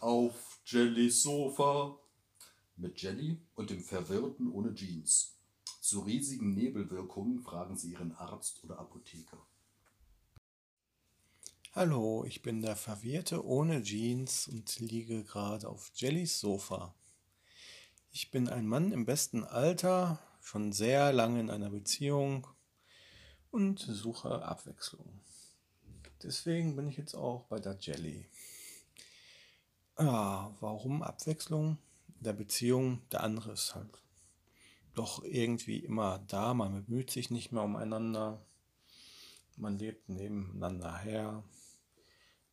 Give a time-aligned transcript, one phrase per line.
[0.00, 1.98] auf Jellys Sofa.
[2.76, 5.36] Mit Jelly und dem Verwirrten ohne Jeans.
[5.80, 9.38] Zu riesigen Nebelwirkungen fragen Sie Ihren Arzt oder Apotheker.
[11.72, 16.94] Hallo, ich bin der Verwirrte ohne Jeans und liege gerade auf Jellys Sofa.
[18.10, 22.46] Ich bin ein Mann im besten Alter, schon sehr lange in einer Beziehung
[23.50, 25.20] und suche Abwechslung.
[26.22, 28.26] Deswegen bin ich jetzt auch bei der Jelly.
[30.00, 31.76] Ja, warum Abwechslung?
[32.20, 34.02] Der Beziehung, der andere ist halt
[34.94, 38.42] doch irgendwie immer da, man bemüht sich nicht mehr umeinander,
[39.56, 41.44] man lebt nebeneinander her,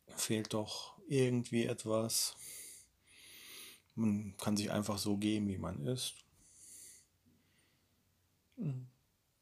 [0.08, 2.36] fehlt doch irgendwie etwas.
[3.94, 6.14] Man kann sich einfach so geben, wie man ist.
[8.56, 8.86] Hm.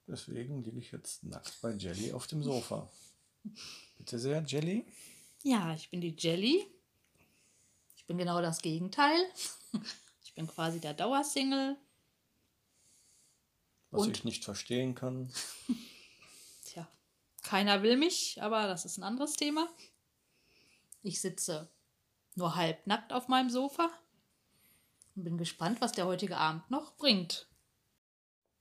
[0.07, 2.89] Deswegen liege ich jetzt nackt bei Jelly auf dem Sofa.
[3.99, 4.87] Bitte sehr, Jelly.
[5.43, 6.67] Ja, ich bin die Jelly.
[8.07, 9.19] Ich bin genau das Gegenteil.
[10.23, 11.77] Ich bin quasi der Dauersingle.
[13.91, 14.19] Was Und?
[14.19, 15.33] ich nicht verstehen kann.
[16.65, 16.87] Tja,
[17.43, 19.67] keiner will mich, aber das ist ein anderes Thema.
[21.03, 21.69] Ich sitze
[22.37, 23.91] nur halbnackt auf meinem Sofa
[25.17, 27.49] und bin gespannt, was der heutige Abend noch bringt.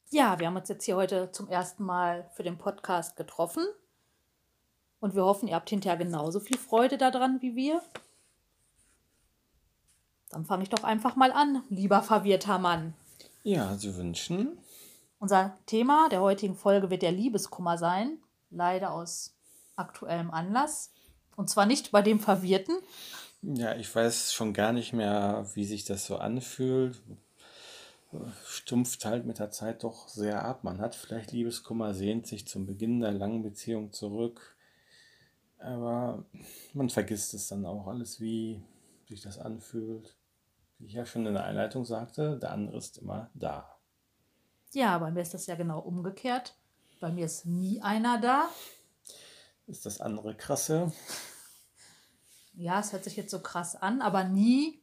[0.10, 3.68] Ja, wir haben uns jetzt hier heute zum ersten Mal für den Podcast getroffen
[5.02, 7.84] und wir hoffen, ihr habt hinterher genauso viel Freude daran wie wir.
[10.36, 12.94] Dann fange ich doch einfach mal an, lieber verwirrter Mann.
[13.44, 14.58] Ja, Sie wünschen.
[15.18, 18.18] Unser Thema der heutigen Folge wird der Liebeskummer sein,
[18.50, 19.34] leider aus
[19.78, 20.92] aktuellem Anlass.
[21.38, 22.76] Und zwar nicht bei dem Verwirrten.
[23.44, 27.02] Ja, ich weiß schon gar nicht mehr, wie sich das so anfühlt.
[28.46, 30.66] Stumpft halt mit der Zeit doch sehr ab.
[30.66, 34.58] Man hat vielleicht Liebeskummer, sehnt sich zum Beginn der langen Beziehung zurück.
[35.60, 36.26] Aber
[36.74, 38.62] man vergisst es dann auch alles, wie
[39.08, 40.14] sich das anfühlt.
[40.78, 43.78] Wie ich ja schon in der Einleitung sagte, der andere ist immer da.
[44.74, 46.56] Ja, bei mir ist das ja genau umgekehrt.
[47.00, 48.50] Bei mir ist nie einer da.
[49.68, 50.92] Ist das andere krasse?
[52.54, 54.82] Ja, es hört sich jetzt so krass an, aber nie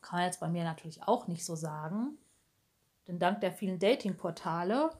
[0.00, 2.18] kann man jetzt bei mir natürlich auch nicht so sagen.
[3.06, 4.90] Denn dank der vielen Dating-Portale,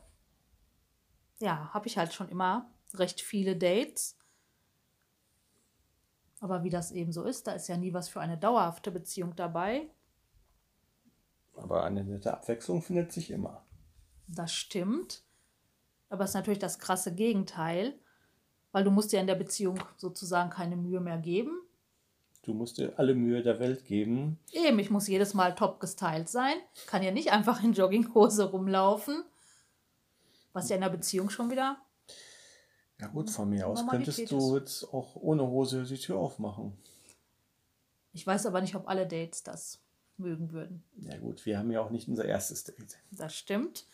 [1.40, 4.16] ja, habe ich halt schon immer recht viele Dates.
[6.40, 9.36] Aber wie das eben so ist, da ist ja nie was für eine dauerhafte Beziehung
[9.36, 9.90] dabei.
[11.58, 13.64] Aber eine nette Abwechslung findet sich immer.
[14.28, 15.22] Das stimmt.
[16.08, 17.98] Aber es ist natürlich das krasse Gegenteil,
[18.72, 21.60] weil du musst dir in der Beziehung sozusagen keine Mühe mehr geben.
[22.42, 24.38] Du musst dir alle Mühe der Welt geben.
[24.52, 26.54] Eben, ich muss jedes Mal top gestylt sein.
[26.86, 29.25] Kann ja nicht einfach in Jogginghose rumlaufen.
[30.52, 31.76] Was ja in der Beziehung schon wieder.
[33.00, 36.76] Ja gut, von mir aus könntest du jetzt auch ohne Hose die Tür aufmachen.
[38.12, 39.80] Ich weiß aber nicht, ob alle Dates das
[40.18, 40.82] mögen würden.
[40.96, 42.98] Ja gut, wir haben ja auch nicht unser erstes Date.
[43.10, 43.86] Das stimmt.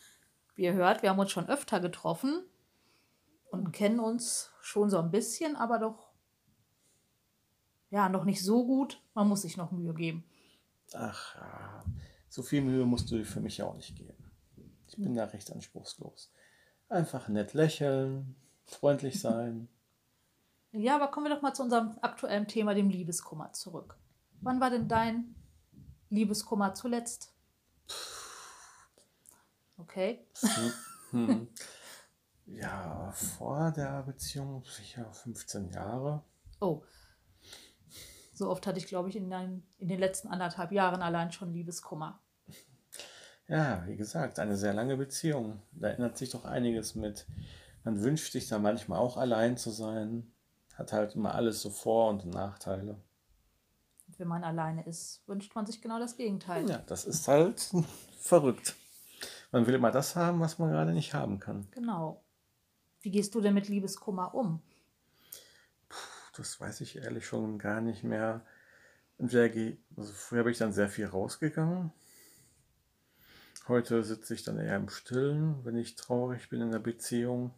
[0.55, 2.43] Wie ihr hört, wir haben uns schon öfter getroffen
[3.51, 6.11] und kennen uns schon so ein bisschen, aber doch
[7.89, 9.01] ja noch nicht so gut.
[9.13, 10.23] Man muss sich noch Mühe geben.
[10.93, 11.83] Ach,
[12.29, 14.31] so viel Mühe musst du für mich ja auch nicht geben.
[14.87, 16.31] Ich bin da recht anspruchslos.
[16.89, 18.35] Einfach nett lächeln,
[18.65, 19.67] freundlich sein.
[20.77, 23.97] Ja, aber kommen wir doch mal zu unserem aktuellen Thema, dem Liebeskummer, zurück.
[24.41, 25.33] Wann war denn dein
[26.09, 27.33] Liebeskummer zuletzt?
[29.77, 30.25] Okay.
[31.11, 31.47] Hm.
[32.45, 36.23] Ja, vor der Beziehung sicher 15 Jahre.
[36.59, 36.83] Oh.
[38.33, 41.53] So oft hatte ich, glaube ich, in, den- in den letzten anderthalb Jahren allein schon
[41.53, 42.21] Liebeskummer.
[43.47, 45.61] Ja, wie gesagt, eine sehr lange Beziehung.
[45.71, 47.27] Da ändert sich doch einiges mit.
[47.83, 50.31] Man wünscht sich da manchmal auch allein zu sein.
[50.73, 52.99] Hat halt immer alles so Vor- und Nachteile.
[54.17, 56.69] Wenn man alleine ist, wünscht man sich genau das Gegenteil.
[56.69, 57.71] Ja, das ist halt
[58.19, 58.75] verrückt.
[59.51, 61.67] Man will immer das haben, was man gerade nicht haben kann.
[61.71, 62.23] Genau.
[63.01, 64.61] Wie gehst du denn mit Liebeskummer um?
[66.35, 68.45] Das weiß ich ehrlich schon gar nicht mehr.
[69.17, 71.91] Entweder also früher bin ich dann sehr viel rausgegangen.
[73.67, 77.53] Heute sitze ich dann eher im Stillen, wenn ich traurig bin in der Beziehung.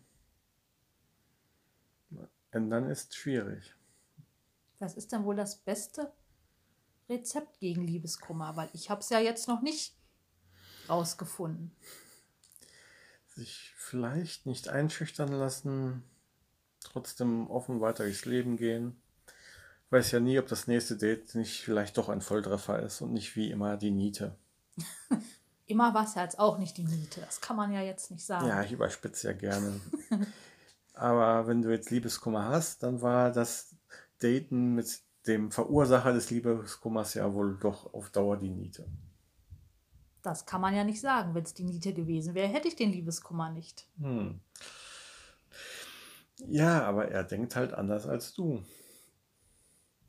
[2.51, 3.75] Ändern ist schwierig.
[4.79, 6.13] Was ist denn wohl das beste
[7.09, 8.55] Rezept gegen Liebeskummer?
[8.55, 9.95] Weil ich habe es ja jetzt noch nicht
[10.89, 11.75] rausgefunden.
[13.27, 16.03] Sich vielleicht nicht einschüchtern lassen,
[16.79, 19.01] trotzdem offen weiter durchs Leben gehen.
[19.89, 23.35] Weiß ja nie, ob das nächste Date nicht vielleicht doch ein Volltreffer ist und nicht
[23.35, 24.35] wie immer die Niete.
[25.69, 27.19] Immer war es ja jetzt auch nicht die Miete.
[27.19, 28.47] Das kann man ja jetzt nicht sagen.
[28.47, 29.81] Ja, ich überspitze ja gerne.
[30.93, 33.75] Aber wenn du jetzt Liebeskummer hast, dann war das
[34.19, 38.87] Daten mit dem Verursacher des Liebeskummers ja wohl doch auf Dauer die Niete.
[40.23, 41.35] Das kann man ja nicht sagen.
[41.35, 43.87] Wenn es die Niete gewesen wäre, hätte ich den Liebeskummer nicht.
[43.99, 44.39] Hm.
[46.47, 48.63] Ja, aber er denkt halt anders als du.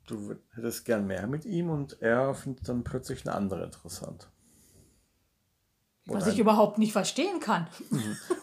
[0.06, 4.30] Du hättest gern mehr mit ihm und er findet dann plötzlich eine andere interessant.
[6.06, 7.68] Was ich überhaupt nicht verstehen kann.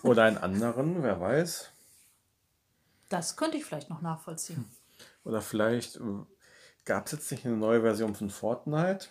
[0.03, 1.71] Oder einen anderen, wer weiß.
[3.09, 4.65] Das könnte ich vielleicht noch nachvollziehen.
[5.23, 5.99] Oder vielleicht
[6.85, 9.07] gab es jetzt nicht eine neue Version von Fortnite.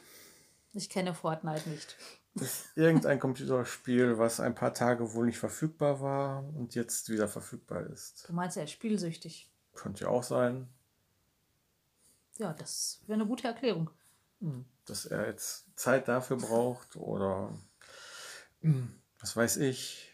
[0.73, 1.97] Ich kenne Fortnite nicht.
[2.35, 7.29] Das ist irgendein Computerspiel, was ein paar Tage wohl nicht verfügbar war und jetzt wieder
[7.29, 8.29] verfügbar ist.
[8.29, 9.51] Du meinst, er ist spielsüchtig.
[9.73, 10.69] Könnte ja auch sein.
[12.39, 13.91] Ja, das wäre eine gute Erklärung.
[14.85, 17.57] Dass er jetzt Zeit dafür braucht oder
[19.21, 20.13] was weiß ich.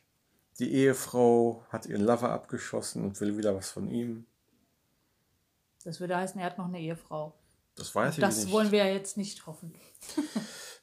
[0.59, 4.27] Die Ehefrau hat ihren Lover abgeschossen und will wieder was von ihm.
[5.85, 7.35] Das würde heißen, er hat noch eine Ehefrau.
[7.81, 8.53] Das weiß ich Das nicht.
[8.53, 9.75] wollen wir ja jetzt nicht hoffen.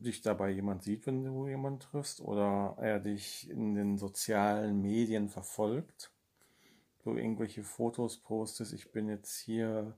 [0.03, 5.29] dich dabei jemand sieht, wenn du jemanden triffst oder er dich in den sozialen Medien
[5.29, 6.13] verfolgt,
[7.05, 9.97] du irgendwelche Fotos postest, ich bin jetzt hier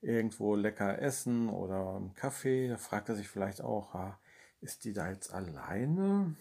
[0.00, 4.14] irgendwo lecker essen oder im Café, da fragt er sich vielleicht auch,
[4.60, 6.36] ist die da jetzt alleine?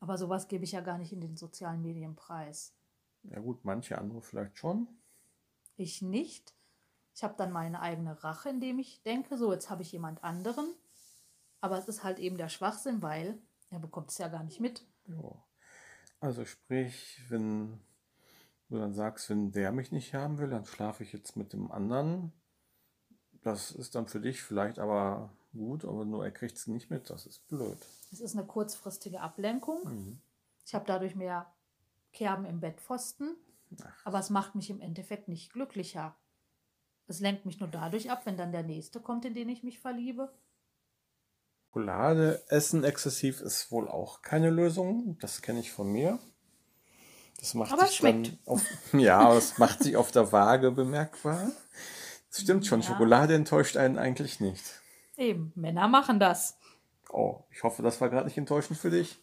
[0.00, 2.74] Aber sowas gebe ich ja gar nicht in den sozialen Medien preis.
[3.24, 4.86] Ja gut, manche andere vielleicht schon.
[5.76, 6.54] Ich nicht.
[7.14, 10.74] Ich habe dann meine eigene Rache, indem ich denke, so, jetzt habe ich jemand anderen.
[11.64, 13.38] Aber es ist halt eben der Schwachsinn, weil
[13.70, 14.86] er bekommt es ja gar nicht mit.
[15.06, 15.42] Ja.
[16.20, 17.80] Also sprich, wenn
[18.68, 21.72] du dann sagst, wenn der mich nicht haben will, dann schlafe ich jetzt mit dem
[21.72, 22.34] anderen.
[23.40, 27.08] Das ist dann für dich vielleicht aber gut, aber nur er kriegt es nicht mit.
[27.08, 27.78] Das ist blöd.
[28.12, 30.20] Es ist eine kurzfristige Ablenkung.
[30.66, 31.50] Ich habe dadurch mehr
[32.12, 33.38] Kerben im Bettpfosten,
[34.04, 36.14] aber es macht mich im Endeffekt nicht glücklicher.
[37.06, 39.78] Es lenkt mich nur dadurch ab, wenn dann der nächste kommt, in den ich mich
[39.78, 40.30] verliebe.
[41.74, 45.18] Schokolade essen exzessiv ist wohl auch keine Lösung.
[45.20, 46.20] Das kenne ich von mir.
[47.40, 48.28] Das macht Aber sich schmeckt.
[48.28, 48.62] dann auf,
[48.92, 51.50] ja, es macht sich auf der Waage bemerkbar.
[52.30, 52.86] Das stimmt schon, Ja.
[52.86, 54.62] Schokolade enttäuscht einen eigentlich nicht.
[55.16, 56.56] Eben, Männer machen das.
[57.10, 59.20] Oh, ich hoffe, das war gerade nicht enttäuschend für dich.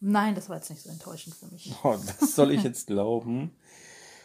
[0.00, 1.72] Nein, das war jetzt nicht so enttäuschend für mich.
[1.84, 3.56] Oh, das soll ich jetzt glauben.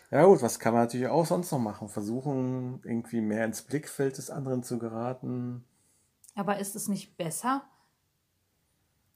[0.10, 1.89] Ja gut, was kann man natürlich auch sonst noch machen?
[1.89, 5.63] Versuchen, irgendwie mehr ins Blickfeld des anderen zu geraten.
[6.35, 7.63] Aber ist es nicht besser?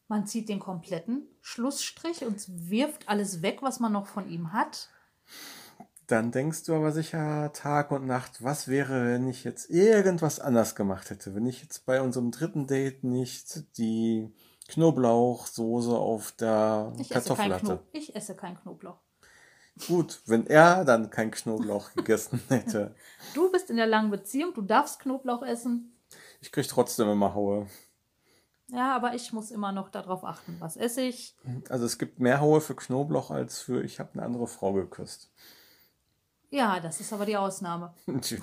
[0.08, 4.89] Man zieht den kompletten Schlussstrich und wirft alles weg, was man noch von ihm hat.
[6.08, 10.75] Dann denkst du aber sicher Tag und Nacht, was wäre, wenn ich jetzt irgendwas anders
[10.75, 11.36] gemacht hätte?
[11.36, 14.34] Wenn ich jetzt bei unserem dritten Date nicht die
[14.70, 17.80] Knoblauchsoße auf der Ich Kartoffel hatte.
[17.91, 19.00] Ich esse kein Knoblauch.
[19.86, 22.96] Gut, wenn er dann kein Knoblauch gegessen hätte.
[23.34, 25.97] Du bist in der langen Beziehung, du darfst Knoblauch essen.
[26.41, 27.67] Ich krieg trotzdem immer Haue.
[28.70, 31.36] Ja, aber ich muss immer noch darauf achten, was esse ich.
[31.70, 35.32] Also es gibt mehr Haue für Knoblauch als für ich habe eine andere Frau geküsst.
[36.50, 37.94] Ja, das ist aber die Ausnahme.
[38.22, 38.39] Tja,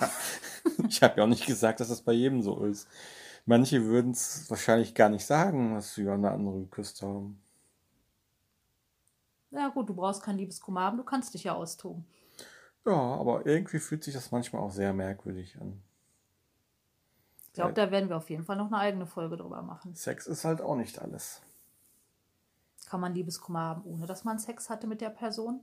[0.89, 2.89] ich habe ja auch nicht gesagt, dass das bei jedem so ist.
[3.47, 7.41] Manche würden es wahrscheinlich gar nicht sagen, dass sie eine andere geküsst haben.
[9.51, 12.05] Ja gut, du brauchst kein Liebeskummer haben, du kannst dich ja austoben.
[12.87, 15.83] Ja, aber irgendwie fühlt sich das manchmal auch sehr merkwürdig an.
[17.55, 19.95] Ich glaube, da werden wir auf jeden Fall noch eine eigene Folge drüber machen.
[19.95, 21.41] Sex ist halt auch nicht alles.
[22.89, 25.61] Kann man Liebeskummer haben, ohne dass man Sex hatte mit der Person?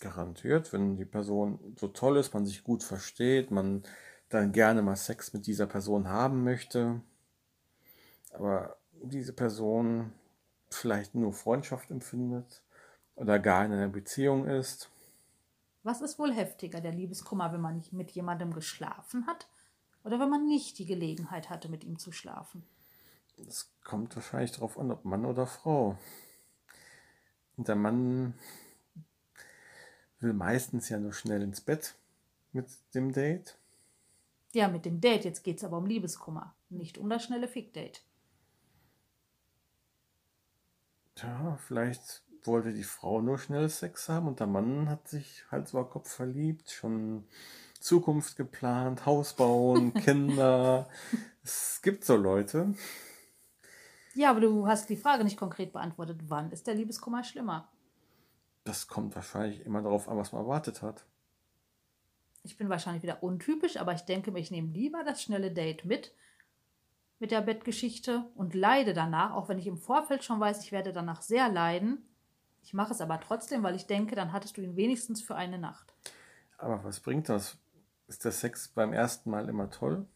[0.00, 3.82] Garantiert, wenn die Person so toll ist, man sich gut versteht, man
[4.28, 7.00] dann gerne mal Sex mit dieser Person haben möchte,
[8.34, 10.12] aber diese Person
[10.68, 12.62] vielleicht nur Freundschaft empfindet
[13.14, 14.90] oder gar in einer Beziehung ist.
[15.82, 19.48] Was ist wohl heftiger, der Liebeskummer, wenn man nicht mit jemandem geschlafen hat
[20.06, 22.64] oder wenn man nicht die Gelegenheit hatte, mit ihm zu schlafen?
[23.36, 25.98] Es kommt wahrscheinlich darauf an, ob Mann oder Frau.
[27.56, 28.34] Und der Mann
[30.20, 31.96] will meistens ja nur schnell ins Bett
[32.52, 33.58] mit dem Date.
[34.52, 35.24] Ja, mit dem Date.
[35.24, 38.02] Jetzt geht es aber um Liebeskummer, nicht um das schnelle Fick-Date.
[41.16, 45.72] Tja, vielleicht wollte die Frau nur schnell Sex haben und der Mann hat sich Hals
[45.72, 47.24] über Kopf verliebt, schon
[47.86, 50.88] Zukunft geplant, Haus bauen, Kinder.
[51.44, 52.74] Es gibt so Leute.
[54.14, 56.18] Ja, aber du hast die Frage nicht konkret beantwortet.
[56.26, 57.68] Wann ist der Liebeskummer schlimmer?
[58.64, 61.04] Das kommt wahrscheinlich immer darauf an, was man erwartet hat.
[62.42, 65.84] Ich bin wahrscheinlich wieder untypisch, aber ich denke mir, ich nehme lieber das schnelle Date
[65.84, 66.12] mit,
[67.20, 70.92] mit der Bettgeschichte und leide danach, auch wenn ich im Vorfeld schon weiß, ich werde
[70.92, 72.02] danach sehr leiden.
[72.64, 75.58] Ich mache es aber trotzdem, weil ich denke, dann hattest du ihn wenigstens für eine
[75.58, 75.94] Nacht.
[76.58, 77.58] Aber was bringt das?
[78.08, 80.06] Ist der Sex beim ersten Mal immer toll?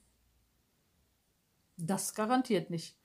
[1.77, 2.97] Das garantiert nicht.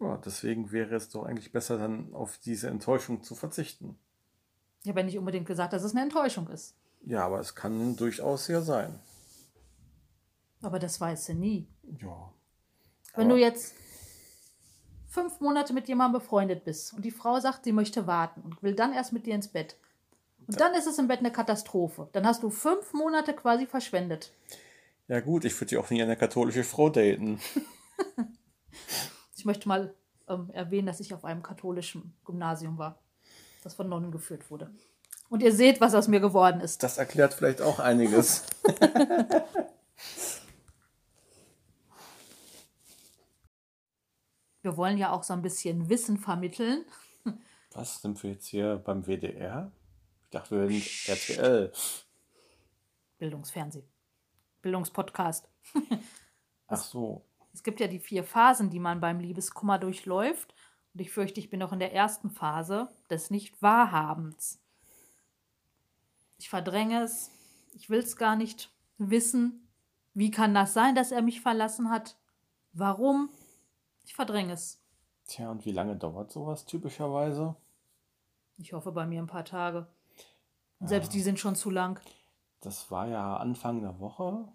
[0.00, 3.98] Ja, deswegen wäre es doch eigentlich besser, dann auf diese Enttäuschung zu verzichten.
[4.82, 6.76] Ich habe ja nicht unbedingt gesagt, dass es eine Enttäuschung ist.
[7.02, 9.00] Ja, aber es kann durchaus ja sein.
[10.62, 11.68] Aber das weißt du nie.
[12.00, 12.32] Ja.
[13.14, 13.74] Wenn du jetzt
[15.08, 18.74] fünf Monate mit jemandem befreundet bist und die Frau sagt, sie möchte warten und will
[18.74, 19.76] dann erst mit dir ins Bett.
[20.48, 22.08] Und dann ist es im Bett eine Katastrophe.
[22.12, 24.32] Dann hast du fünf Monate quasi verschwendet.
[25.06, 27.38] Ja gut, ich würde ja auch nie eine katholische Frau daten.
[29.36, 29.94] Ich möchte mal
[30.28, 32.98] ähm, erwähnen, dass ich auf einem katholischen Gymnasium war,
[33.62, 34.68] das von Nonnen geführt wurde.
[35.28, 36.82] Und ihr seht, was aus mir geworden ist.
[36.82, 38.42] Das erklärt vielleicht auch einiges.
[44.62, 46.84] Wir wollen ja auch so ein bisschen Wissen vermitteln.
[47.72, 49.70] Was sind wir jetzt hier beim WDR?
[50.28, 51.72] Ich dachte, wir sind RTL.
[53.16, 53.88] Bildungsfernsehen.
[54.60, 55.48] Bildungspodcast.
[56.66, 57.24] Ach so.
[57.54, 60.54] Es gibt ja die vier Phasen, die man beim Liebeskummer durchläuft.
[60.92, 64.60] Und ich fürchte, ich bin noch in der ersten Phase des Nicht-Wahrhabens.
[66.36, 67.30] Ich verdränge es.
[67.72, 69.66] Ich will es gar nicht wissen.
[70.12, 72.18] Wie kann das sein, dass er mich verlassen hat?
[72.74, 73.30] Warum?
[74.04, 74.78] Ich verdränge es.
[75.26, 77.56] Tja, und wie lange dauert sowas typischerweise?
[78.58, 79.86] Ich hoffe bei mir ein paar Tage.
[80.80, 82.00] Selbst die sind schon zu lang.
[82.60, 84.48] Das war ja Anfang der Woche.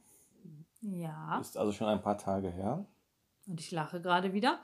[0.82, 1.39] Ja.
[1.39, 2.86] Ist also schon ein paar Tage her.
[3.48, 4.60] Und ich lache gerade wieder.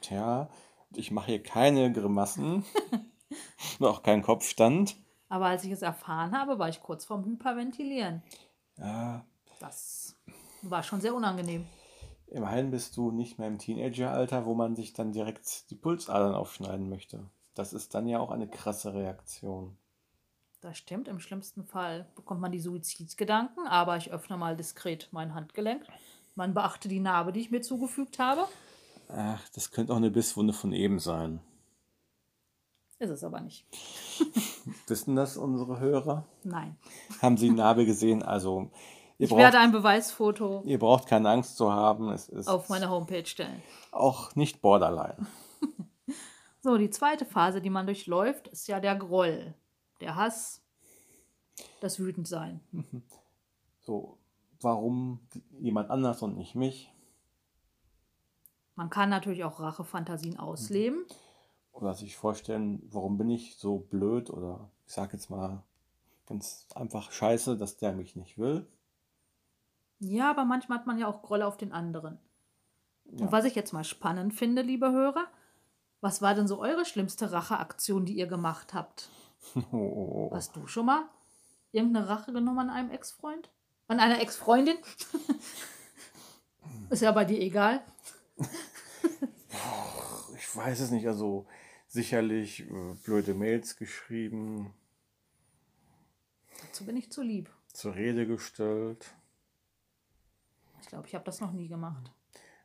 [0.00, 0.48] Tja,
[0.94, 2.64] ich mache hier keine Grimassen.
[3.80, 4.96] auch keinen Kopfstand.
[5.28, 8.22] Aber als ich es erfahren habe, war ich kurz vorm Hyperventilieren.
[8.76, 9.24] Ja,
[9.60, 10.16] Das
[10.62, 11.66] war schon sehr unangenehm.
[12.26, 16.88] immerhin bist du nicht mehr im Teenageralter, wo man sich dann direkt die Pulsadern aufschneiden
[16.88, 17.30] möchte.
[17.54, 19.76] Das ist dann ja auch eine krasse Reaktion.
[20.62, 25.34] Das stimmt, im schlimmsten Fall bekommt man die Suizidgedanken, aber ich öffne mal diskret mein
[25.34, 25.82] Handgelenk.
[26.36, 28.46] Man beachte die Narbe, die ich mir zugefügt habe.
[29.08, 31.40] Ach, das könnte auch eine Bisswunde von eben sein.
[33.00, 33.66] Ist es aber nicht.
[34.86, 36.26] Wissen das unsere Hörer?
[36.44, 36.76] Nein.
[37.20, 38.22] Haben sie die Narbe gesehen?
[38.22, 38.70] Also,
[39.18, 42.08] ihr Ich braucht, werde ein Beweisfoto ihr braucht keine Angst zu haben.
[42.10, 43.60] Es ist auf meine Homepage stellen.
[43.90, 45.26] auch nicht borderline.
[46.64, 49.52] So, die zweite Phase, die man durchläuft, ist ja der Groll,
[50.02, 50.60] der Hass,
[51.80, 52.60] das Wütendsein.
[53.84, 54.16] So,
[54.60, 55.18] warum
[55.58, 56.94] jemand anders und nicht mich?
[58.76, 61.04] Man kann natürlich auch Rachefantasien ausleben.
[61.72, 65.64] Oder sich vorstellen, warum bin ich so blöd oder ich sag jetzt mal
[66.26, 68.66] ganz einfach scheiße, dass der mich nicht will.
[69.98, 72.18] Ja, aber manchmal hat man ja auch Groll auf den anderen.
[73.04, 73.24] Ja.
[73.24, 75.26] Und was ich jetzt mal spannend finde, liebe Hörer,
[76.00, 79.08] was war denn so eure schlimmste Racheaktion, die ihr gemacht habt?
[79.72, 80.30] Oh.
[80.32, 81.04] Hast du schon mal
[81.72, 83.50] irgendeine Rache genommen an einem Ex-Freund?
[83.88, 84.76] An einer Ex-Freundin?
[86.90, 87.82] Ist ja bei dir egal.
[90.36, 91.46] Ich weiß es nicht, also
[91.88, 94.72] sicherlich äh, blöde Mails geschrieben,
[96.62, 97.50] Dazu bin ich zu lieb.
[97.72, 99.12] zur Rede gestellt.
[100.80, 102.10] Ich glaube, ich habe das noch nie gemacht.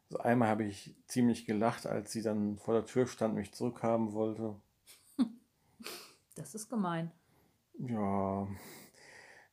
[0.10, 3.54] Also einmal habe ich ziemlich gelacht, als sie dann vor der Tür stand und mich
[3.54, 4.56] zurückhaben wollte.
[6.38, 7.12] Das ist gemein.
[7.80, 8.48] Ja,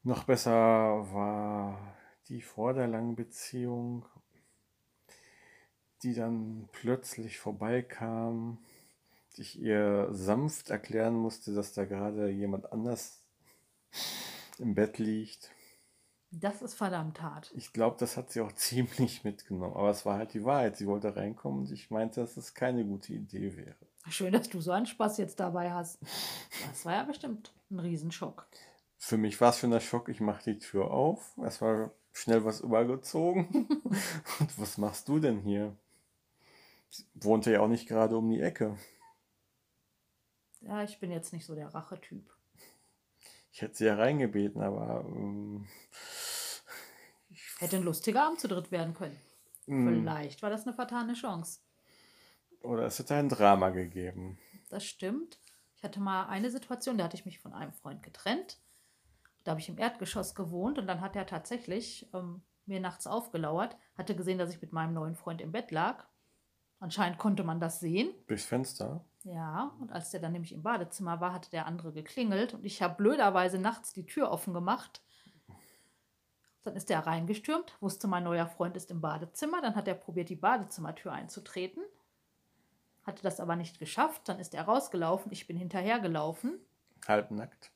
[0.03, 1.97] noch besser war
[2.29, 4.05] die vor der langen Beziehung,
[6.03, 8.59] die dann plötzlich vorbeikam,
[9.37, 13.25] ich ihr sanft erklären musste, dass da gerade jemand anders
[14.59, 15.50] im Bett liegt.
[16.31, 17.50] Das ist verdammt hart.
[17.57, 20.76] Ich glaube, das hat sie auch ziemlich mitgenommen, aber es war halt die Wahrheit.
[20.76, 23.76] Sie wollte reinkommen und ich meinte, dass es keine gute Idee wäre.
[24.08, 25.99] Schön, dass du so einen Spaß jetzt dabei hast.
[26.68, 28.46] Das war ja bestimmt ein Riesenschock.
[28.99, 32.61] Für mich war es schon der Schock, ich mache die Tür auf, erstmal schnell was
[32.61, 33.66] übergezogen.
[34.40, 35.76] Und was machst du denn hier?
[37.14, 38.76] Wohnte ja auch nicht gerade um die Ecke.
[40.61, 42.30] Ja, ich bin jetzt nicht so der Rachetyp.
[43.52, 45.66] Ich hätte sie ja reingebeten, aber ähm,
[47.58, 49.18] Hätte ein lustiger Abend zu dritt werden können.
[49.66, 51.61] hm, Vielleicht war das eine vertane Chance.
[52.64, 54.38] Oder es hätte ein Drama gegeben.
[54.71, 55.38] Das stimmt.
[55.76, 58.59] Ich hatte mal eine Situation, da hatte ich mich von einem Freund getrennt.
[59.44, 63.76] Da habe ich im Erdgeschoss gewohnt und dann hat er tatsächlich ähm, mir nachts aufgelauert,
[63.97, 66.06] hatte gesehen, dass ich mit meinem neuen Freund im Bett lag.
[66.80, 68.12] Anscheinend konnte man das sehen.
[68.26, 69.04] Durchs Fenster.
[69.23, 72.83] Ja, und als der dann nämlich im Badezimmer war, hatte der andere geklingelt und ich
[72.83, 75.02] habe blöderweise nachts die Tür offen gemacht.
[76.62, 79.61] Dann ist der reingestürmt, wusste, mein neuer Freund ist im Badezimmer.
[79.61, 81.83] Dann hat er probiert, die Badezimmertür einzutreten.
[83.04, 84.23] Hatte das aber nicht geschafft.
[84.28, 85.30] Dann ist er rausgelaufen.
[85.32, 86.58] Ich bin hinterhergelaufen.
[87.06, 87.70] Halbnackt.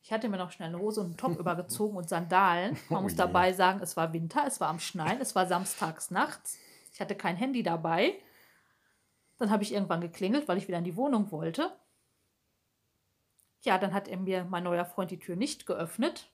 [0.00, 2.78] Ich hatte mir noch schnell eine Hose und einen Top übergezogen und Sandalen.
[2.88, 3.18] Man Oh muss je.
[3.18, 6.58] dabei sagen, es war Winter, es war am Schneien, es war samstags nachts.
[6.92, 8.14] Ich hatte kein Handy dabei.
[9.36, 11.70] Dann habe ich irgendwann geklingelt, weil ich wieder in die Wohnung wollte.
[13.60, 16.30] Ja, dann hat er mir, mein neuer Freund, die Tür nicht geöffnet.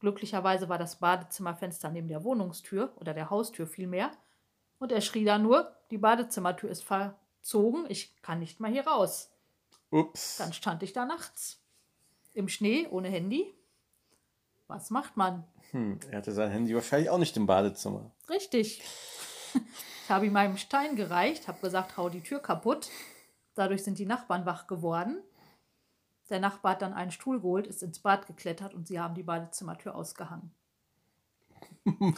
[0.00, 4.10] Glücklicherweise war das Badezimmerfenster neben der Wohnungstür oder der Haustür vielmehr.
[4.78, 6.84] Und er schrie da nur, die Badezimmertür ist
[7.38, 9.30] verzogen, ich kann nicht mal hier raus.
[9.90, 10.36] Ups.
[10.36, 11.60] Dann stand ich da nachts.
[12.34, 13.54] Im Schnee, ohne Handy.
[14.66, 15.44] Was macht man?
[15.70, 18.10] Hm, er hatte sein Handy wahrscheinlich auch nicht im Badezimmer.
[18.28, 18.82] Richtig.
[20.04, 22.88] Ich habe ihm meinen Stein gereicht, habe gesagt, hau die Tür kaputt.
[23.54, 25.22] Dadurch sind die Nachbarn wach geworden.
[26.30, 29.22] Der Nachbar hat dann einen Stuhl geholt, ist ins Bad geklettert und sie haben die
[29.22, 30.50] Badezimmertür ausgehangen.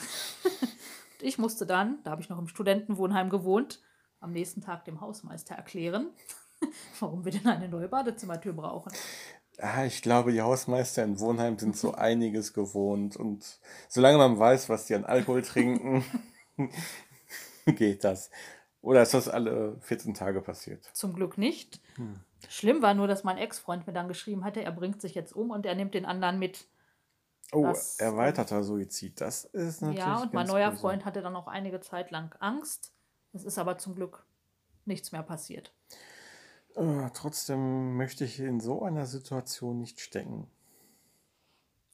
[1.22, 3.80] Ich musste dann, da habe ich noch im Studentenwohnheim gewohnt,
[4.20, 6.10] am nächsten Tag dem Hausmeister erklären,
[7.00, 8.92] warum wir denn eine neue Badezimmertür brauchen.
[9.58, 13.16] Ah, ich glaube, die Hausmeister in Wohnheim sind so einiges gewohnt.
[13.16, 13.58] Und
[13.88, 16.04] solange man weiß, was die an Alkohol trinken,
[17.66, 18.30] geht das.
[18.82, 20.88] Oder ist das alle 14 Tage passiert?
[20.94, 21.80] Zum Glück nicht.
[22.48, 25.50] Schlimm war nur, dass mein Ex-Freund mir dann geschrieben hatte, er bringt sich jetzt um
[25.50, 26.64] und er nimmt den anderen mit.
[27.52, 29.20] Oh, Das- erweiterter Suizid.
[29.20, 29.98] Das ist natürlich.
[29.98, 30.80] ja, und mein neuer böse.
[30.80, 32.92] Freund hatte dann auch einige Zeit lang Angst.
[33.33, 34.25] Es ist aber zum Glück
[34.85, 35.73] nichts mehr passiert.
[36.75, 40.49] Äh, trotzdem möchte ich in so einer Situation nicht stecken.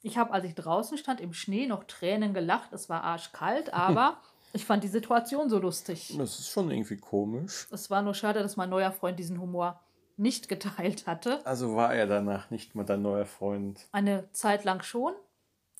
[0.02, 2.72] Ich habe, als ich draußen stand, im Schnee noch Tränen gelacht.
[2.72, 4.18] Es war arschkalt, aber
[4.52, 6.14] ich fand die Situation so lustig.
[6.16, 7.66] Das ist schon irgendwie komisch.
[7.70, 9.80] Es war nur schade, dass mein neuer Freund diesen Humor
[10.16, 11.44] nicht geteilt hatte.
[11.44, 13.86] Also war er danach nicht mehr dein neuer Freund.
[13.92, 15.12] Eine Zeit lang schon,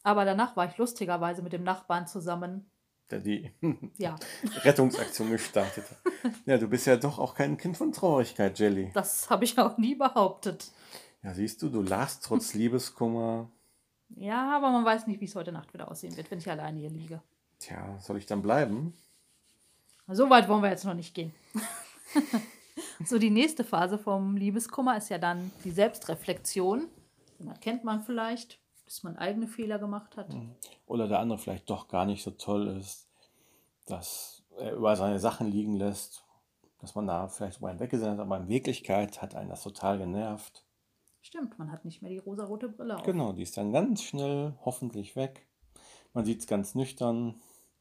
[0.03, 2.71] aber danach war ich lustigerweise mit dem Nachbarn zusammen.
[3.11, 3.51] Der die
[3.99, 4.17] Ja,
[4.63, 6.33] Rettungsaktion gestartet hat.
[6.45, 8.91] Ja, du bist ja doch auch kein Kind von Traurigkeit, Jelly.
[8.95, 10.71] das habe ich auch nie behauptet.
[11.23, 13.49] Ja, siehst du, du lachst trotz Liebeskummer.
[14.11, 16.79] Ja, aber man weiß nicht, wie es heute Nacht wieder aussehen wird, wenn ich alleine
[16.79, 17.21] hier liege.
[17.59, 18.95] Tja, soll ich dann bleiben?
[20.09, 21.33] So weit wollen wir jetzt noch nicht gehen.
[23.05, 26.87] so, die nächste Phase vom Liebeskummer ist ja dann die Selbstreflexion.
[27.41, 30.35] Das kennt man vielleicht, dass man eigene Fehler gemacht hat.
[30.87, 33.09] Oder der andere vielleicht doch gar nicht so toll ist,
[33.87, 36.25] dass er über seine Sachen liegen lässt,
[36.79, 39.99] dass man da vielleicht über einen weggesehen hat, aber in Wirklichkeit hat einen das total
[39.99, 40.65] genervt.
[41.21, 43.03] Stimmt, man hat nicht mehr die rosarote Brille auf.
[43.03, 45.47] Genau, die ist dann ganz schnell hoffentlich weg.
[46.13, 47.41] Man sieht es ganz nüchtern.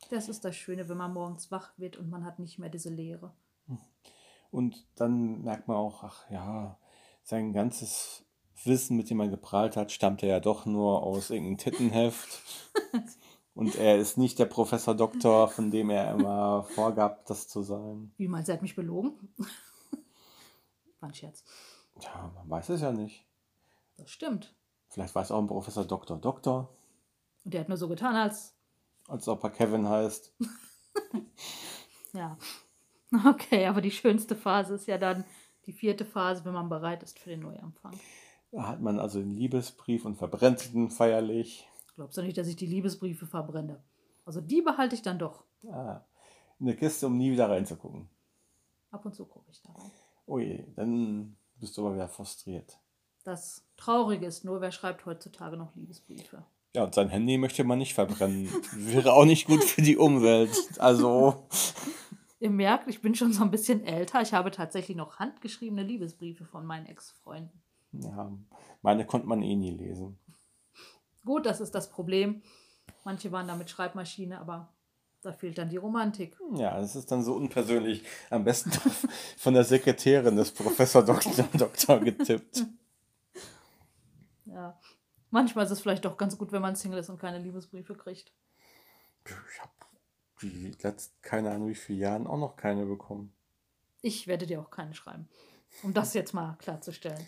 [0.10, 2.90] Das ist das Schöne, wenn man morgens wach wird und man hat nicht mehr diese
[2.90, 3.32] Leere.
[4.52, 6.78] Und dann merkt man auch, ach ja,
[7.24, 8.26] sein ganzes
[8.64, 12.42] Wissen, mit dem er geprahlt hat, stammte ja doch nur aus irgendeinem Tittenheft.
[13.54, 18.12] Und er ist nicht der Professor Doktor, von dem er immer vorgab, das zu sein.
[18.18, 19.14] Wie meinst du, er hat mich belogen?
[21.00, 21.44] War ein Scherz.
[22.02, 23.26] Ja, man weiß es ja nicht.
[23.98, 24.54] Das stimmt.
[24.90, 26.70] Vielleicht war es auch ein Professor Doktor Doktor,
[27.44, 28.56] Und der hat nur so getan, als
[29.08, 30.34] als ob er Kevin heißt.
[32.14, 32.38] Ja.
[33.26, 35.26] Okay, aber die schönste Phase ist ja dann
[35.66, 37.92] die vierte Phase, wenn man bereit ist für den Neuanfang.
[38.56, 41.68] Da hat man also den Liebesbrief und verbrennt ihn feierlich.
[41.96, 43.84] Glaubst du nicht, dass ich die Liebesbriefe verbrenne?
[44.24, 45.44] Also die behalte ich dann doch.
[45.70, 46.00] Ah,
[46.60, 48.08] in der Kiste, um nie wieder reinzugucken.
[48.92, 49.92] Ab und zu gucke ich da rein.
[50.26, 52.80] Oh je, dann bist du aber wieder frustriert.
[53.26, 56.46] Das Traurige ist nur, wer schreibt heutzutage noch Liebesbriefe?
[56.76, 58.48] Ja, und sein Handy möchte man nicht verbrennen.
[58.72, 60.56] Wäre auch nicht gut für die Umwelt.
[60.80, 61.46] Also,
[62.40, 64.22] Ihr merkt, ich bin schon so ein bisschen älter.
[64.22, 67.65] Ich habe tatsächlich noch handgeschriebene Liebesbriefe von meinen Ex-Freunden.
[68.02, 68.32] Ja,
[68.82, 70.18] meine konnte man eh nie lesen.
[71.26, 72.44] Gut, das ist das Problem.
[73.04, 74.74] Manche waren da mit Schreibmaschine, aber
[75.22, 76.38] da fehlt dann die Romantik.
[76.54, 78.04] Ja, das ist dann so unpersönlich.
[78.30, 78.72] Am besten
[79.38, 82.66] von der Sekretärin des Professor Doktor, Doktor getippt.
[84.46, 84.80] Ja.
[85.32, 88.32] Manchmal ist es vielleicht doch ganz gut, wenn man Single ist und keine Liebesbriefe kriegt.
[89.26, 89.72] Ich habe
[90.42, 93.34] die letzten, keine Ahnung wie viele Jahren, auch noch keine bekommen.
[94.02, 95.28] Ich werde dir auch keine schreiben.
[95.82, 97.28] Um das jetzt mal klarzustellen.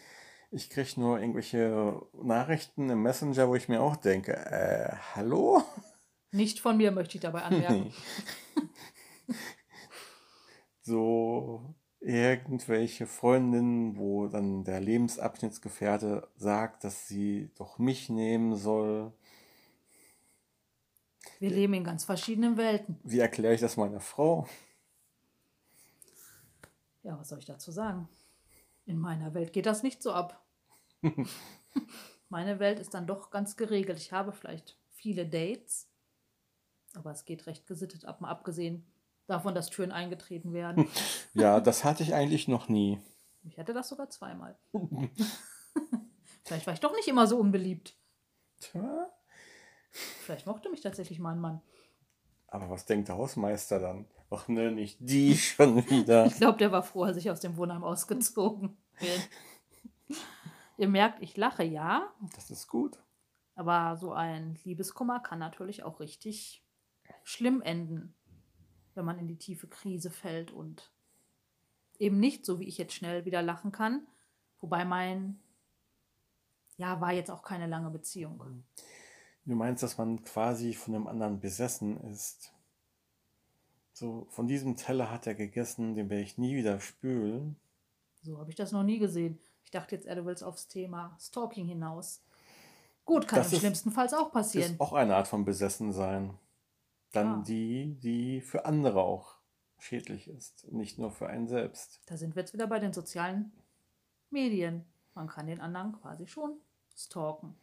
[0.49, 5.61] Ich kriege nur irgendwelche Nachrichten im Messenger, wo ich mir auch denke, äh, hallo?
[6.31, 7.93] Nicht von mir möchte ich dabei anmerken.
[10.81, 19.11] so irgendwelche Freundinnen, wo dann der Lebensabschnittsgefährte sagt, dass sie doch mich nehmen soll.
[21.39, 22.99] Wir leben in ganz verschiedenen Welten.
[23.03, 24.47] Wie erkläre ich das meiner Frau?
[27.03, 28.07] Ja, was soll ich dazu sagen?
[28.87, 30.45] In meiner Welt geht das nicht so ab.
[32.29, 33.99] Meine Welt ist dann doch ganz geregelt.
[33.99, 35.89] Ich habe vielleicht viele Dates,
[36.95, 38.89] aber es geht recht gesittet ab, mal abgesehen
[39.27, 40.87] davon, dass Türen eingetreten werden.
[41.33, 42.99] Ja, das hatte ich eigentlich noch nie.
[43.43, 44.57] Ich hatte das sogar zweimal.
[46.43, 47.95] vielleicht war ich doch nicht immer so unbeliebt.
[48.59, 49.07] Tja.
[49.91, 51.61] Vielleicht mochte mich tatsächlich mein Mann.
[52.47, 54.05] Aber was denkt der Hausmeister dann?
[54.29, 56.25] Ach ne, nicht die schon wieder.
[56.25, 60.17] Ich glaube, der war froh, als ich aus dem Wohnheim ausgezogen bin.
[60.77, 62.13] Ihr merkt, ich lache, ja.
[62.35, 62.99] Das ist gut.
[63.55, 66.63] Aber so ein Liebeskummer kann natürlich auch richtig
[67.23, 68.13] schlimm enden,
[68.93, 70.91] wenn man in die tiefe Krise fällt und
[71.97, 74.05] eben nicht so, wie ich jetzt schnell wieder lachen kann.
[74.59, 75.39] Wobei mein,
[76.77, 78.63] ja, war jetzt auch keine lange Beziehung.
[79.47, 82.53] Du meinst, dass man quasi von dem anderen besessen ist?
[83.93, 87.55] So, von diesem Teller hat er gegessen, den werde ich nie wieder spülen.
[88.21, 89.39] So habe ich das noch nie gesehen.
[89.63, 92.21] Ich dachte jetzt, du willst aufs Thema Stalking hinaus.
[93.05, 94.73] Gut, kann Das im schlimmsten Fall auch passieren.
[94.73, 96.37] Ist auch eine Art von Besessensein.
[97.13, 97.43] Dann Ah.
[97.47, 99.35] die, die für andere auch
[99.79, 102.01] schädlich ist, nicht nur für einen selbst.
[102.07, 103.53] Da sind wir jetzt wieder bei den sozialen
[104.29, 104.83] Medien.
[105.13, 106.57] Man kann den anderen quasi schon
[106.97, 107.55] stalken.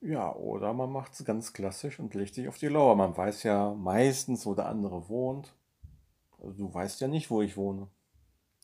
[0.00, 2.96] Ja, oder man macht es ganz klassisch und legt sich auf die Lauer.
[2.96, 5.54] Man weiß ja meistens, wo der andere wohnt.
[6.38, 7.88] Also du weißt ja nicht, wo ich wohne.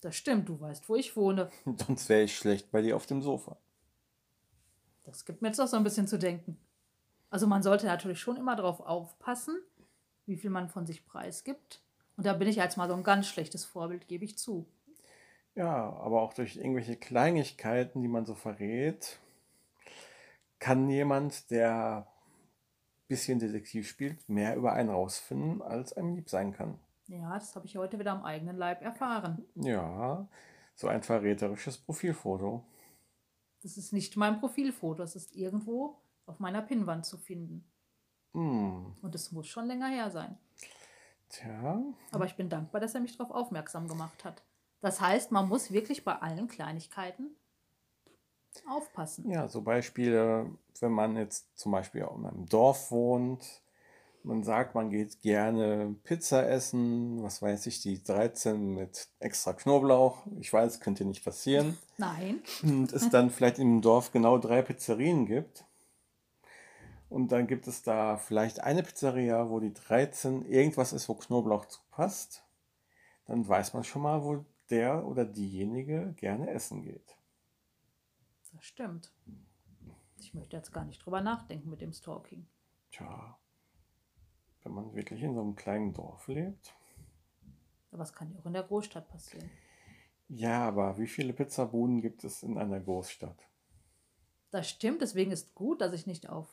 [0.00, 1.50] Das stimmt, du weißt, wo ich wohne.
[1.86, 3.58] Sonst wäre ich schlecht bei dir auf dem Sofa.
[5.04, 6.58] Das gibt mir jetzt auch so ein bisschen zu denken.
[7.28, 9.60] Also man sollte natürlich schon immer darauf aufpassen,
[10.24, 11.82] wie viel man von sich preisgibt.
[12.16, 14.66] Und da bin ich jetzt mal so ein ganz schlechtes Vorbild, gebe ich zu.
[15.54, 19.18] Ja, aber auch durch irgendwelche Kleinigkeiten, die man so verrät,
[20.66, 26.52] kann jemand, der ein bisschen Detektiv spielt, mehr über einen rausfinden, als einem lieb sein
[26.52, 26.80] kann.
[27.06, 29.44] Ja, das habe ich heute wieder am eigenen Leib erfahren.
[29.54, 30.26] Ja,
[30.74, 32.64] so ein verräterisches Profilfoto.
[33.62, 37.64] Das ist nicht mein Profilfoto, das ist irgendwo auf meiner Pinnwand zu finden.
[38.32, 40.36] Hm, Und es muss schon länger her sein.
[41.28, 44.42] tja, Aber ich bin dankbar, dass er mich darauf aufmerksam gemacht hat.
[44.80, 47.36] Das heißt, man muss wirklich bei allen Kleinigkeiten
[48.68, 49.30] aufpassen.
[49.30, 53.62] ja, so Beispiele, wenn man jetzt zum Beispiel auch in einem Dorf wohnt,
[54.26, 60.26] man sagt, man geht gerne Pizza essen, was weiß ich, die 13 mit extra Knoblauch.
[60.40, 61.78] Ich weiß, könnte nicht passieren.
[61.96, 65.64] Nein, und es dann vielleicht im Dorf genau drei Pizzerien gibt.
[67.08, 71.66] Und dann gibt es da vielleicht eine Pizzeria, wo die 13 irgendwas ist, wo Knoblauch
[71.66, 72.42] zu passt.
[73.26, 77.16] Dann weiß man schon mal, wo der oder diejenige gerne essen geht.
[78.56, 79.12] Das stimmt.
[80.18, 82.46] Ich möchte jetzt gar nicht drüber nachdenken mit dem Stalking.
[82.90, 83.38] Tja,
[84.62, 86.74] wenn man wirklich in so einem kleinen Dorf lebt.
[87.92, 89.48] Aber es kann ja auch in der Großstadt passieren.
[90.28, 93.48] Ja, aber wie viele Pizzabuden gibt es in einer Großstadt?
[94.50, 96.48] Das stimmt, deswegen ist gut, dass ich nicht auf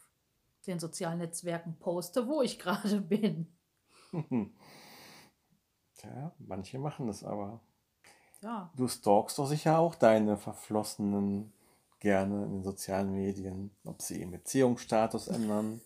[0.68, 3.48] den sozialen Netzwerken poste, wo ich gerade bin.
[5.96, 7.62] Tja, manche machen das aber.
[8.42, 11.54] Ja, Du stalkst doch sicher auch deine Verflossenen
[12.04, 15.82] gerne in den sozialen Medien, ob sie ihren Beziehungsstatus ändern.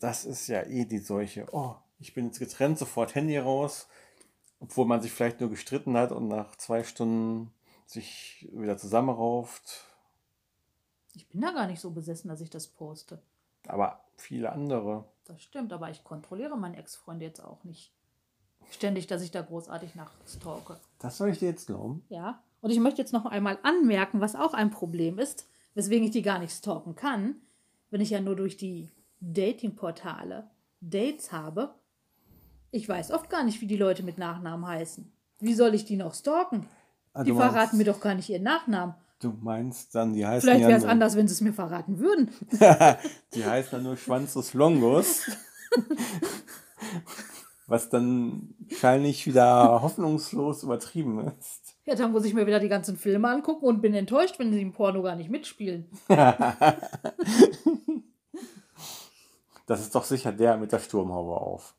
[0.00, 1.46] Das ist ja eh die Seuche.
[1.52, 3.86] Oh, ich bin jetzt getrennt, sofort Handy raus,
[4.58, 7.52] obwohl man sich vielleicht nur gestritten hat und nach zwei Stunden
[7.86, 9.84] sich wieder zusammenrauft.
[11.14, 13.22] ich bin da gar nicht so besessen, dass ich das poste.
[13.66, 15.04] Aber viele andere.
[15.24, 17.92] Das stimmt, aber ich kontrolliere meine Ex-Freunde jetzt auch nicht.
[18.70, 20.80] Ständig, dass ich da großartig nachstalke.
[20.98, 22.04] Das soll ich dir jetzt glauben?
[22.08, 26.10] Ja, und ich möchte jetzt noch einmal anmerken, was auch ein Problem ist, weswegen ich
[26.12, 27.36] die gar nicht stalken kann,
[27.90, 30.48] wenn ich ja nur durch die Dating-Portale
[30.80, 31.74] Dates habe.
[32.70, 35.10] Ich weiß oft gar nicht, wie die Leute mit Nachnamen heißen.
[35.40, 36.66] Wie soll ich die noch stalken?
[37.12, 38.94] Ah, Die meinst- verraten mir doch gar nicht ihren Nachnamen.
[39.20, 42.30] Du meinst dann, die heißen Vielleicht wäre es anders, wenn sie es mir verraten würden.
[43.34, 45.30] Die heißen dann nur Schwanzus longus.
[47.66, 51.69] Was dann wahrscheinlich wieder hoffnungslos übertrieben ist.
[51.86, 54.60] Ja, dann muss ich mir wieder die ganzen Filme angucken und bin enttäuscht, wenn sie
[54.60, 55.88] im Porno gar nicht mitspielen.
[59.70, 61.76] Das ist doch sicher der mit der Sturmhaube auf.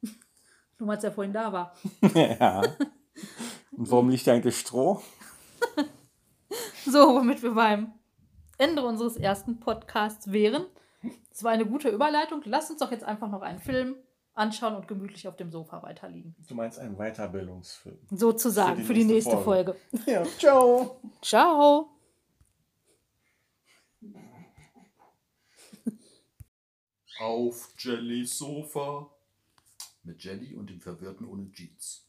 [0.79, 1.75] Nur als er vorhin da war.
[2.15, 2.61] ja.
[3.71, 5.01] Und warum liegt da eigentlich Stroh?
[6.85, 7.91] So, womit wir beim
[8.57, 10.67] Ende unseres ersten Podcasts wären.
[11.33, 12.41] Es war eine gute Überleitung.
[12.45, 13.97] Lass uns doch jetzt einfach noch einen Film
[14.33, 16.35] anschauen und gemütlich auf dem Sofa weiterliegen.
[16.47, 17.99] Du meinst einen Weiterbildungsfilm.
[18.11, 19.75] Sozusagen für die, nächste, Folge.
[20.05, 20.99] Ja, ciao.
[21.21, 21.89] Ciao.
[27.19, 29.09] Auf Jellys Sofa.
[30.03, 32.07] Mit Jelly und dem Verwirrten ohne Jeans.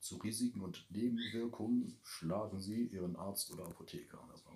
[0.00, 4.18] Zu Risiken und Nebenwirkungen schlagen Sie Ihren Arzt oder Apotheker.
[4.30, 4.53] Das war